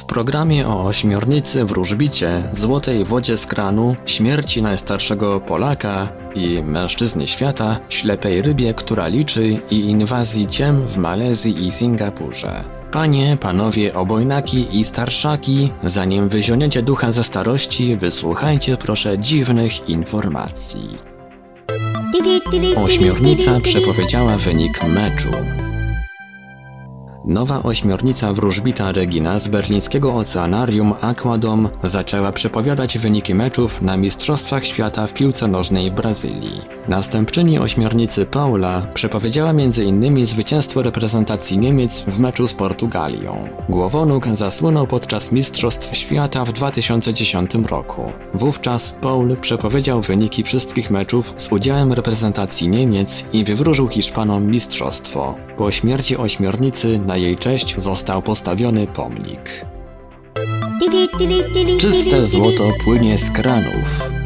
[0.00, 7.80] W programie o ośmiornicy, wróżbicie, złotej wodzie z kranu, śmierci najstarszego Polaka i mężczyzny świata,
[7.88, 12.64] ślepej rybie, która liczy i inwazji ciem w Malezji i Singapurze.
[12.92, 20.98] Panie, panowie obojnaki i starszaki, zanim wyzioniecie ducha ze starości, wysłuchajcie proszę dziwnych informacji.
[22.76, 25.30] Ośmiornica przepowiedziała wynik meczu.
[27.24, 35.06] Nowa ośmiornica wróżbita Regina z berlińskiego oceanarium Aquadom zaczęła przepowiadać wyniki meczów na Mistrzostwach Świata
[35.06, 36.79] w piłce nożnej w Brazylii.
[36.90, 40.26] Następczyni ośmiornicy Paula przepowiedziała m.in.
[40.26, 43.48] zwycięstwo reprezentacji Niemiec w meczu z Portugalią.
[43.68, 48.12] Głowonóg zasłynął podczas Mistrzostw Świata w 2010 roku.
[48.34, 55.36] Wówczas Paul przepowiedział wyniki wszystkich meczów z udziałem reprezentacji Niemiec i wywróżył Hiszpanom mistrzostwo.
[55.56, 59.66] Po śmierci ośmiornicy na jej cześć został postawiony pomnik.
[61.80, 64.19] Czyste złoto płynie z kranów.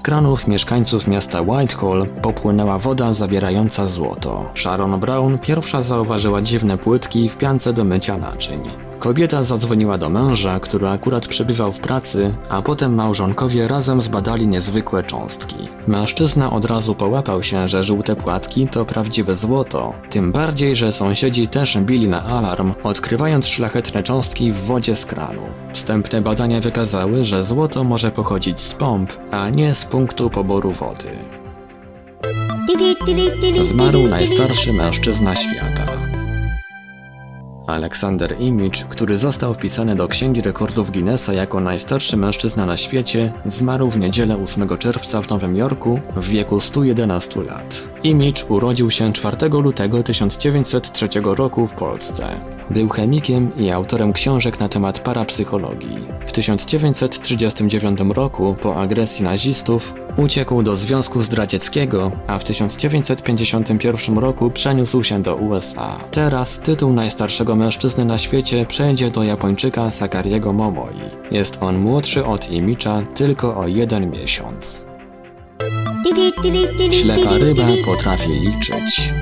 [0.00, 4.50] Z kranów mieszkańców miasta Whitehall popłynęła woda zawierająca złoto.
[4.54, 8.89] Sharon Brown pierwsza zauważyła dziwne płytki w piance do mycia naczyń.
[9.00, 15.02] Kobieta zadzwoniła do męża, który akurat przebywał w pracy, a potem małżonkowie razem zbadali niezwykłe
[15.02, 15.56] cząstki.
[15.86, 21.48] Mężczyzna od razu połapał się, że żółte płatki to prawdziwe złoto, tym bardziej, że sąsiedzi
[21.48, 25.42] też bili na alarm, odkrywając szlachetne cząstki w wodzie z kranu.
[25.72, 31.10] Wstępne badania wykazały, że złoto może pochodzić z pomp, a nie z punktu poboru wody.
[33.60, 35.79] Zmarł najstarszy mężczyzna świata.
[37.66, 43.90] Aleksander Imicz, który został wpisany do Księgi Rekordów Guinnessa jako najstarszy mężczyzna na świecie, zmarł
[43.90, 47.89] w niedzielę 8 czerwca w Nowym Jorku w wieku 111 lat.
[48.02, 52.28] Imicz urodził się 4 lutego 1903 roku w Polsce.
[52.70, 55.98] Był chemikiem i autorem książek na temat parapsychologii.
[56.26, 65.02] W 1939 roku, po agresji nazistów, uciekł do Związku Zdradzieckiego, a w 1951 roku przeniósł
[65.02, 65.96] się do USA.
[66.10, 71.00] Teraz tytuł najstarszego mężczyzny na świecie przejdzie do Japończyka Sakariego Momoi.
[71.30, 74.89] Jest on młodszy od Imicza tylko o jeden miesiąc.
[76.90, 79.14] Ślepa ryba potrafi liczyć.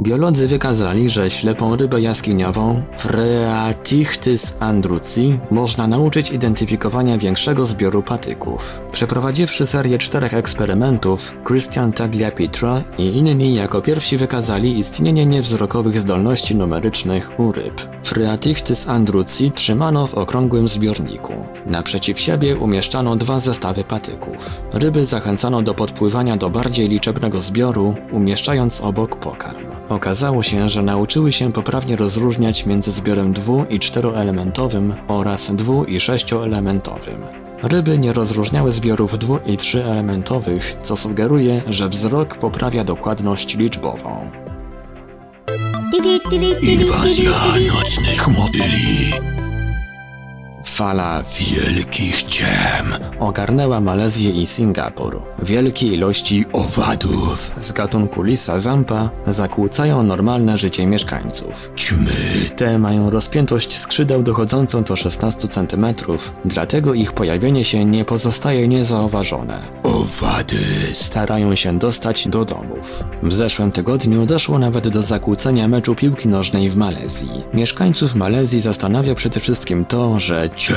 [0.00, 8.82] Biolodzy wykazali, że ślepą rybę jaskiniową Phreatichthys andruci można nauczyć identyfikowania większego zbioru patyków.
[8.92, 17.40] Przeprowadziwszy serię czterech eksperymentów, Christian Tagliapietra i inni jako pierwsi wykazali istnienie niewzrokowych zdolności numerycznych
[17.40, 17.80] u ryb.
[18.10, 21.32] Phreatichthys andruci trzymano w okrągłym zbiorniku.
[21.66, 24.62] Naprzeciw siebie umieszczano dwa zestawy patyków.
[24.72, 29.66] Ryby zachęcano do podpływania do bardziej liczebnego zbioru, umieszczając obok pokarm.
[29.88, 36.00] Okazało się, że nauczyły się poprawnie rozróżniać między zbiorem dwu- i czteroelementowym oraz dwu- i
[36.00, 37.20] sześcioelementowym.
[37.62, 44.30] Ryby nie rozróżniały zbiorów dwu- i trzyelementowych, co sugeruje, że wzrok poprawia dokładność liczbową.
[46.62, 47.30] Inwazja
[47.74, 49.10] nocnych motyli.
[50.64, 52.94] Fala Wielkich ciem.
[53.18, 55.22] ogarnęła Malezję i Singapur.
[55.42, 57.52] Wielkie ilości Owadów.
[57.58, 61.72] z gatunku lisa zampa zakłócają normalne życie mieszkańców.
[61.76, 62.10] Ćmy.
[62.56, 65.86] Te mają rozpiętość skrzydeł dochodzącą do 16 cm,
[66.44, 69.58] dlatego ich pojawienie się nie pozostaje niezauważone.
[70.00, 70.56] Owady.
[70.92, 73.04] Starają się dostać do domów.
[73.22, 77.30] W zeszłym tygodniu doszło nawet do zakłócenia meczu piłki nożnej w Malezji.
[77.54, 80.76] Mieszkańców Malezji zastanawia przede wszystkim to, że ciem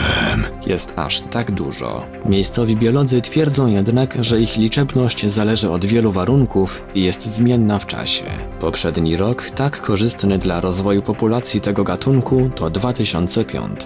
[0.67, 2.05] jest aż tak dużo.
[2.25, 7.87] Miejscowi biolodzy twierdzą jednak, że ich liczebność zależy od wielu warunków i jest zmienna w
[7.87, 8.25] czasie.
[8.59, 13.79] Poprzedni rok, tak korzystny dla rozwoju populacji tego gatunku, to 2005.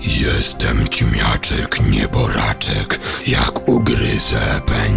[0.00, 3.00] Jestem ćmiaczek, nieboraczek.
[3.26, 3.55] Jak